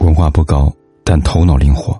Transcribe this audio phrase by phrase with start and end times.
[0.00, 0.72] 文化不高，
[1.04, 1.98] 但头脑灵活。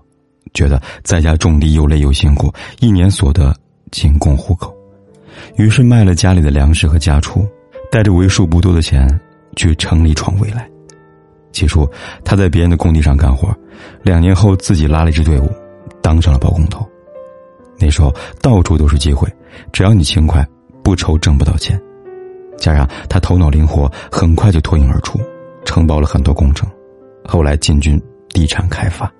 [0.52, 3.54] 觉得在家种地又累又辛苦，一年所得
[3.92, 4.74] 仅供糊口，
[5.56, 7.46] 于是卖了家里的粮食和家畜，
[7.90, 9.08] 带着为数不多的钱
[9.54, 10.68] 去城里闯未来。
[11.52, 11.88] 起初
[12.24, 13.56] 他在别人的工地上干活，
[14.02, 15.48] 两年后自己拉了一支队伍，
[16.02, 16.84] 当上了包工头。
[17.78, 19.28] 那时候到处都是机会，
[19.72, 20.44] 只要你勤快，
[20.82, 21.80] 不愁挣不到钱。
[22.58, 25.20] 加上他头脑灵活，很快就脱颖而出，
[25.64, 26.68] 承包了很多工程，
[27.24, 29.10] 后来进军地产开发。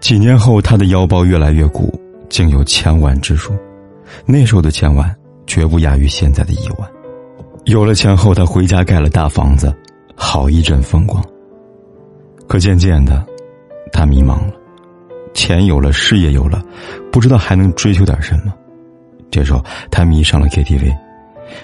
[0.00, 1.92] 几年后，他的腰包越来越鼓，
[2.28, 3.52] 竟有千万之数。
[4.24, 5.14] 那时候的千万，
[5.46, 6.88] 绝不亚于现在的亿万。
[7.64, 9.74] 有了钱后，他回家盖了大房子，
[10.14, 11.22] 好一阵风光。
[12.46, 13.26] 可渐渐的，
[13.92, 14.52] 他迷茫了。
[15.34, 16.62] 钱有了，事业有了，
[17.12, 18.54] 不知道还能追求点什么。
[19.30, 20.96] 这时候，他迷上了 KTV，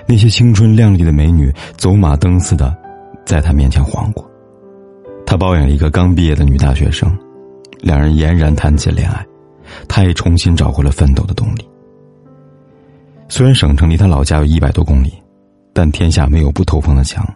[0.07, 2.77] 那些青春靓丽的美女走马灯似的，
[3.25, 4.29] 在他面前晃过。
[5.35, 7.13] 他包养一个刚毕业的女大学生。
[7.81, 9.27] 两人俨然谈起恋爱，
[9.89, 11.69] 他也重新找回了奋斗的动力。
[13.29, 15.13] 虽然省城离他老家有一百多公里，
[15.73, 17.27] 但天下没有不透风的墙。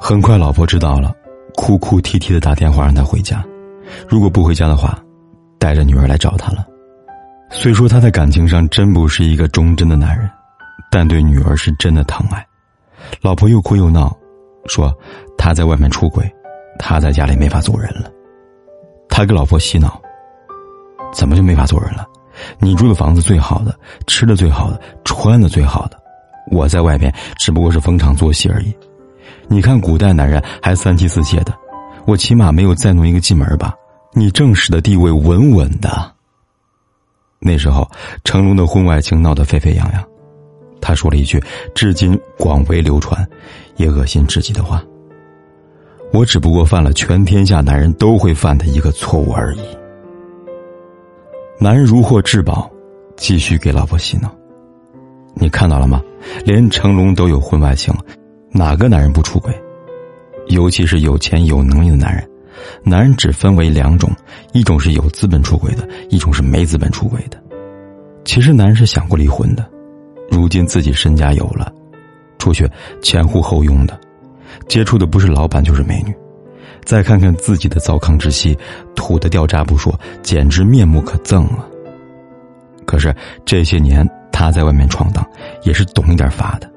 [0.00, 1.14] 很快，老婆知道了，
[1.54, 3.44] 哭哭啼啼的打电话让他回家。
[4.08, 5.00] 如果不回家的话，
[5.56, 6.66] 带着女儿来找他了。
[7.48, 10.28] 虽说他在感情上真不是一个忠贞的男人，
[10.90, 12.44] 但对女儿是真的疼爱。
[13.22, 14.12] 老婆又哭又闹，
[14.66, 14.92] 说
[15.38, 16.28] 他在外面出轨，
[16.78, 18.10] 他在家里没法做人了。
[19.08, 20.00] 他给老婆洗脑，
[21.12, 22.06] 怎么就没法做人了？
[22.58, 25.96] 你住的房子最好的，吃的最好的，穿的最好的，
[26.50, 28.74] 我在外边只不过是逢场作戏而已。
[29.46, 31.54] 你看古代男人还三妻四妾的，
[32.06, 33.72] 我起码没有再弄一个进门吧？
[34.12, 36.12] 你正室的地位稳稳的。
[37.38, 37.88] 那时候
[38.24, 40.04] 成龙的婚外情闹得沸沸扬扬，
[40.80, 41.40] 他说了一句
[41.74, 43.24] 至今广为流传，
[43.76, 44.82] 也恶心至极的话。
[46.14, 49.60] 我只不过犯了全天下男人都会犯的一个错误而已。
[51.58, 52.70] 男人如获至宝，
[53.16, 54.32] 继续给老婆洗脑。
[55.34, 56.00] 你看到了吗？
[56.44, 57.92] 连成龙都有婚外情，
[58.52, 59.52] 哪个男人不出轨？
[60.46, 62.24] 尤其是有钱有能力的男人。
[62.84, 64.08] 男人只分为两种：
[64.52, 67.42] 一种是有资本出轨的，一种是没资本出轨的。
[68.24, 69.68] 其实男人是想过离婚的，
[70.30, 71.72] 如今自己身家有了，
[72.38, 72.70] 出去
[73.02, 73.98] 前呼后拥的。
[74.68, 76.14] 接触的不是老板就是美女，
[76.84, 78.56] 再看看自己的糟糠之妻，
[78.94, 81.66] 土的掉渣不说，简直面目可憎啊！
[82.86, 83.14] 可是
[83.44, 85.26] 这些年他在外面闯荡，
[85.62, 86.70] 也是懂一点法的。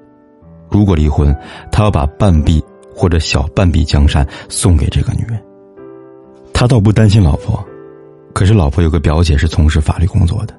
[0.70, 1.36] 如果离婚，
[1.72, 2.64] 他要把半壁
[2.96, 5.42] 或者小半壁江山送给这个女人。
[6.54, 7.64] 他倒不担心老婆，
[8.34, 10.54] 可是老婆有个表姐是从事法律工作的，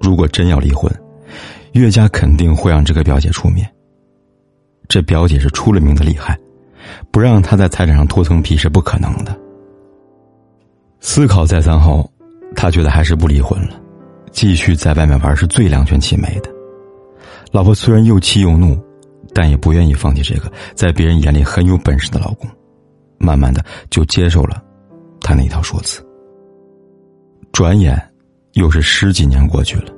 [0.00, 0.92] 如果真要离婚，
[1.72, 3.68] 岳家肯定会让这个表姐出面。
[4.88, 6.38] 这表姐是出了名的厉害。
[7.10, 9.36] 不让他在财产上脱层皮是不可能的。
[11.00, 12.10] 思考再三后，
[12.56, 13.80] 他觉得还是不离婚了，
[14.32, 16.50] 继续在外面玩是最两全其美的。
[17.52, 18.76] 老婆虽然又气又怒，
[19.32, 22.48] 但也不愿意放弃这个在别人眼里很有本事的老公，
[23.18, 24.62] 慢慢的就接受了
[25.20, 26.04] 他那套说辞。
[27.52, 28.00] 转眼
[28.52, 29.92] 又是十几年过去了，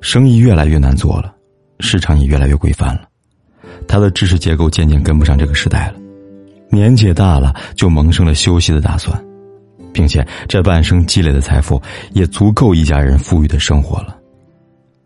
[0.00, 1.34] 生意越来越难做了，
[1.80, 3.08] 市场也越来越规范了，
[3.86, 5.94] 他的知识结构渐渐跟不上这个时代了。
[6.70, 9.18] 年纪大了，就萌生了休息的打算，
[9.92, 11.80] 并且这半生积累的财富
[12.12, 14.16] 也足够一家人富裕的生活了。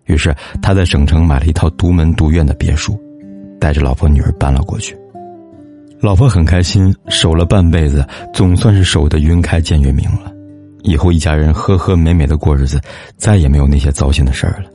[0.07, 3.01] 于是他在省城买了一套独门独院的别墅，
[3.61, 4.97] 带着老婆女儿搬了过去。
[6.01, 10.33] 老婆很开心，守了半辈子，总算是守得云开见月明了。
[10.83, 12.81] 以后一家人和和美美的过日子，
[13.17, 14.69] 再也没有那些糟心的事儿了。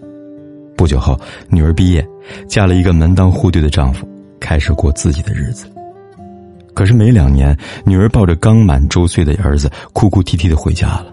[0.78, 1.20] 不久后，
[1.50, 2.08] 女儿毕业，
[2.48, 4.08] 嫁了一个门当户对的丈夫，
[4.40, 5.70] 开始过自己的日子。
[6.78, 11.08] 可是没两年，女儿抱着刚满周岁的儿子，哭哭啼啼的回家了，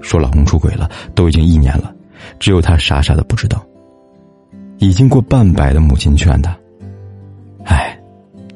[0.00, 1.94] 说老公出轨了，都已经一年了，
[2.40, 3.64] 只有她傻傻的不知道。
[4.78, 6.58] 已经过半百的母亲劝她
[7.62, 7.96] ：“哎，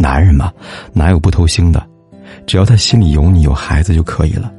[0.00, 0.52] 男人嘛，
[0.92, 1.80] 哪有不偷腥的？
[2.44, 4.52] 只要他心里有你有孩子就可以了。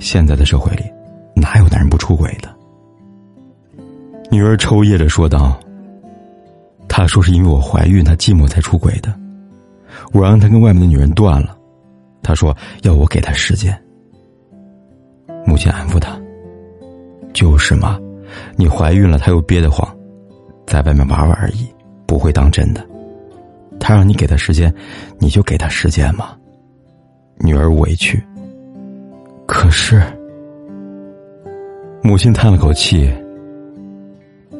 [0.00, 0.82] 现在的社会里，
[1.36, 2.48] 哪有男人不出轨的？”
[4.32, 5.56] 女儿抽噎着说道
[6.90, 9.14] ：“他说是因为我怀孕，他寂寞才出轨的。”
[10.12, 11.56] 我让他跟外面的女人断了，
[12.22, 13.76] 他说要我给他时间。
[15.46, 16.20] 母亲安抚他
[17.32, 17.98] ：“就是嘛，
[18.56, 19.88] 你怀孕了，他又憋得慌，
[20.66, 21.66] 在外面玩玩而已，
[22.06, 22.86] 不会当真的。
[23.78, 24.72] 他让你给他时间，
[25.18, 26.36] 你就给他时间嘛。”
[27.42, 28.22] 女儿委屈。
[29.46, 30.02] 可是，
[32.02, 33.10] 母亲叹了口气：“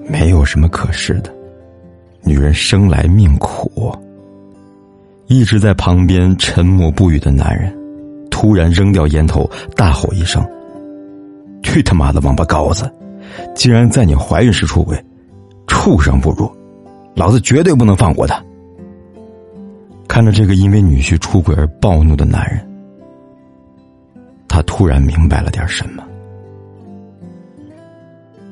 [0.09, 1.33] 没有什么可是的，
[2.25, 3.95] 女人生来命苦。”
[5.31, 7.73] 一直在旁边沉默不语的男人，
[8.33, 10.45] 突然扔掉烟头，大吼一声
[11.63, 12.93] ：“去他妈的王八羔子！
[13.55, 15.01] 竟然在你怀孕时出轨，
[15.69, 16.51] 畜生不如！
[17.15, 18.43] 老子绝对不能放过他！”
[20.09, 22.69] 看着这个因为女婿出轨而暴怒的男人，
[24.49, 26.03] 他突然明白了点什么。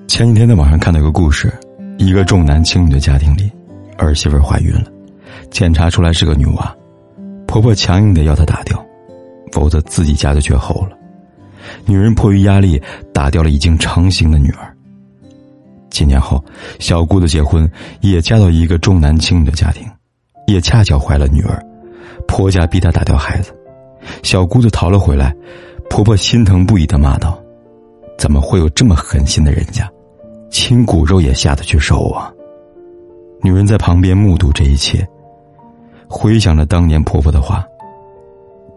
[0.06, 1.52] 前几天在网上看到一个故事，
[1.96, 3.50] 一个重男轻女的家庭里，
[3.96, 4.84] 儿媳妇怀孕了。
[5.50, 6.76] 检查出来是个女娃，
[7.46, 8.84] 婆婆强硬的要她打掉，
[9.52, 10.96] 否则自己家就绝后了。
[11.84, 12.80] 女人迫于压力
[13.12, 14.74] 打掉了已经成型的女儿。
[15.90, 16.42] 几年后，
[16.78, 17.68] 小姑子结婚，
[18.00, 19.86] 也嫁到一个重男轻女的家庭，
[20.46, 21.60] 也恰巧怀了女儿，
[22.26, 23.52] 婆家逼她打掉孩子，
[24.22, 25.34] 小姑子逃了回来，
[25.90, 27.42] 婆婆心疼不已的骂道
[28.16, 29.90] ：“怎么会有这么狠心的人家，
[30.50, 32.30] 亲骨肉也下得去手啊？”
[33.42, 35.06] 女人在旁边目睹这一切。
[36.08, 37.64] 回想着当年婆婆的话，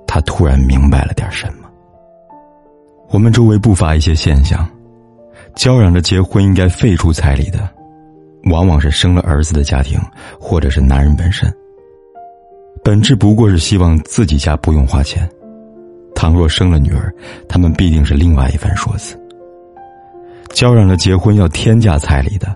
[0.05, 1.69] 她突然明白了点什么。
[3.09, 4.67] 我们周围不乏一些现象，
[5.55, 7.69] 叫嚷着结婚应该废除彩礼的，
[8.51, 9.99] 往往是生了儿子的家庭，
[10.39, 11.51] 或者是男人本身。
[12.83, 15.29] 本质不过是希望自己家不用花钱。
[16.15, 17.13] 倘若生了女儿，
[17.47, 19.19] 他们必定是另外一番说辞。
[20.53, 22.55] 叫嚷着结婚要天价彩礼的，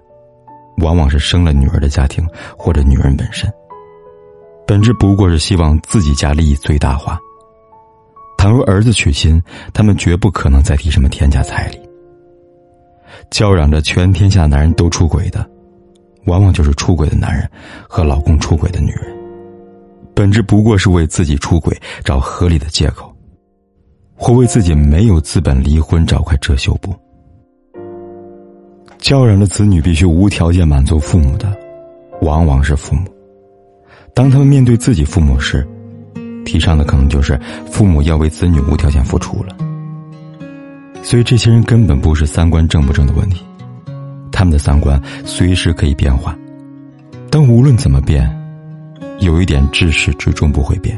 [0.78, 2.28] 往往是生了女儿的家庭
[2.58, 3.52] 或者女人本身。
[4.68, 7.20] 本质不过是希望自己家利益最大化。
[8.38, 9.42] 倘若儿子娶亲，
[9.74, 11.80] 他们绝不可能再提什么天价彩礼。
[13.30, 15.48] 叫嚷着全天下男人都出轨的，
[16.26, 17.50] 往往就是出轨的男人
[17.88, 19.16] 和老公出轨的女人。
[20.14, 23.14] 本质不过是为自己出轨找合理的借口，
[24.16, 26.94] 或为自己没有资本离婚找块遮羞布。
[28.98, 31.56] 叫嚷着子女必须无条件满足父母的，
[32.22, 33.15] 往往是父母。
[34.16, 35.68] 当他们面对自己父母时，
[36.46, 37.38] 提倡的可能就是
[37.70, 39.54] 父母要为子女无条件付出了。
[41.04, 43.44] 所以这些人根本不是三观正不正的问题，
[44.32, 46.34] 他们的三观随时可以变化，
[47.30, 48.26] 但无论怎么变，
[49.20, 50.98] 有一点至始至终不会变，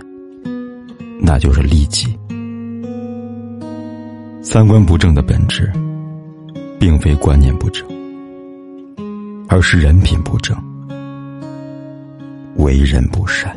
[1.19, 2.15] 那就是利己。
[4.43, 5.73] 三观不正的本质，
[6.79, 7.83] 并非观念不正，
[9.49, 10.55] 而是人品不正。
[12.57, 13.55] 为人不善。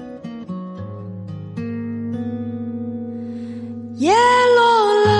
[3.97, 4.12] 叶
[4.56, 5.11] 落了，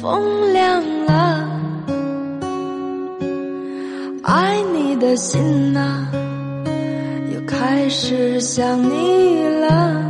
[0.00, 1.48] 风凉了，
[4.22, 6.06] 爱你的心呐，
[7.34, 10.01] 又开始想你了。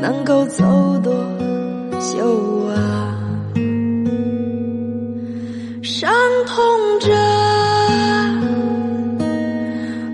[0.00, 0.64] 能够走
[1.02, 1.12] 多
[2.00, 3.14] 久啊？
[5.82, 6.12] 伤
[6.46, 6.56] 痛
[7.00, 7.08] 着，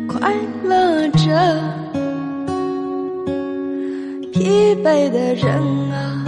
[0.08, 0.32] 快
[0.64, 1.28] 乐着，
[4.32, 5.46] 疲惫的人
[5.90, 6.24] 啊，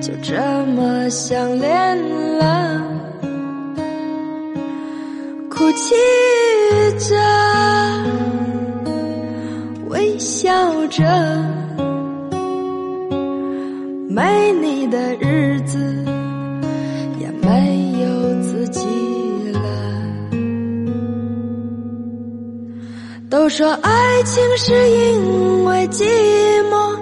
[0.00, 0.36] 就这
[0.74, 1.98] 么相恋
[2.38, 2.82] 了，
[5.50, 5.94] 哭泣
[6.98, 7.16] 着。
[9.88, 10.50] 微笑
[10.88, 11.04] 着，
[14.14, 15.78] 没你的日子
[17.18, 18.84] 也没有自己
[19.54, 19.60] 了。
[23.30, 26.04] 都说爱情是因为寂
[26.70, 26.94] 寞，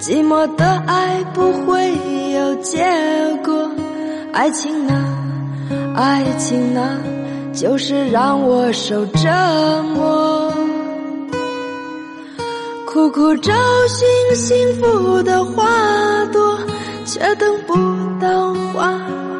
[0.00, 1.92] 寂寞的爱不会
[2.32, 2.84] 有结
[3.44, 3.70] 果。
[4.32, 5.04] 爱情啊，
[5.94, 6.98] 爱情啊，
[7.52, 9.28] 就是让我受折
[9.94, 10.47] 磨。
[12.98, 13.52] 苦苦找
[13.86, 15.64] 寻幸福的花
[16.32, 16.58] 朵，
[17.06, 17.74] 却等不
[18.20, 18.92] 到花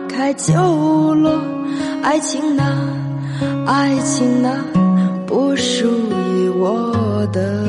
[0.09, 0.55] 开就
[1.17, 1.43] 落。
[2.00, 2.88] 爱情啊，
[3.67, 4.65] 爱情啊，
[5.27, 7.67] 不属于我的。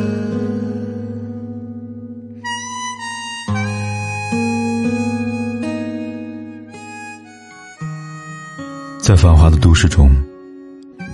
[9.01, 10.11] 在繁华的都市中，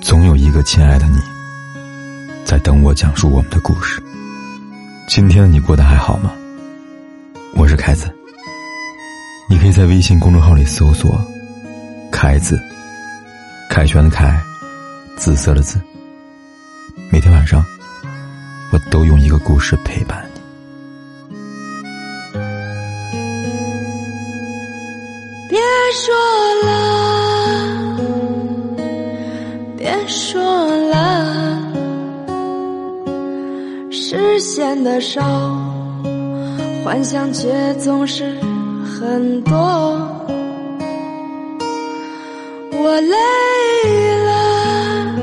[0.02, 1.20] 总有一个亲爱的你，
[2.44, 4.02] 在等我讲述我们的故事。
[5.08, 6.34] 今天你过得还好吗？
[7.54, 8.12] 我是凯子。
[9.48, 11.24] 你可以在微信公众号里搜索
[12.12, 12.60] “凯子”，
[13.70, 14.42] 凯旋的凯，
[15.16, 15.80] 紫色的紫。
[17.12, 17.64] 每天晚上，
[18.72, 20.28] 我都用一个故事陪伴
[34.84, 35.22] 的少，
[36.84, 38.26] 幻想却总是
[38.84, 39.54] 很多。
[42.72, 43.16] 我累
[44.26, 45.16] 了，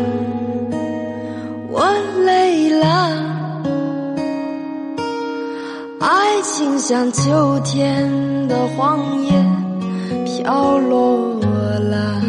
[1.71, 1.85] 我
[2.25, 2.87] 累了，
[6.01, 8.09] 爱情像秋天
[8.49, 9.33] 的黄叶。
[10.45, 11.39] 飘落
[11.79, 12.21] 了。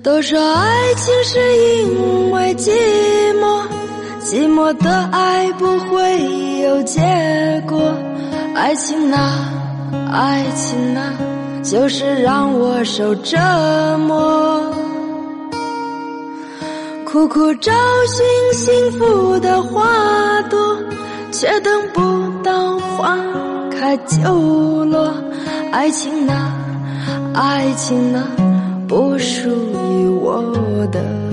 [0.00, 2.70] 都说爱情是因为寂
[3.40, 3.66] 寞，
[4.28, 7.00] 寂寞的爱不会有结
[7.64, 7.94] 果。
[8.56, 9.38] 爱情啊，
[10.10, 11.12] 爱情啊，
[11.62, 13.38] 就是让我受折
[14.04, 14.60] 磨。
[17.04, 17.72] 苦苦找
[18.08, 20.76] 寻幸福的花朵，
[21.30, 22.00] 却等不
[22.42, 23.16] 到花。
[23.70, 25.14] 开就落，
[25.70, 26.52] 爱情啊，
[27.32, 28.26] 爱情啊，
[28.88, 30.42] 不属于我
[30.90, 31.25] 的。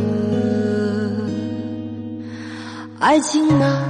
[3.03, 3.83] 爱情啊，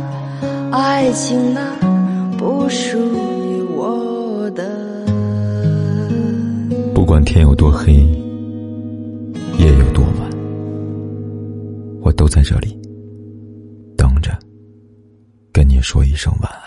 [0.72, 1.78] 爱情啊，
[2.36, 4.68] 不属于我的。
[6.96, 7.94] 不管天有多黑，
[9.60, 10.28] 夜有多晚，
[12.02, 12.76] 我都在这里
[13.96, 14.36] 等着，
[15.52, 16.63] 跟你说一声晚安。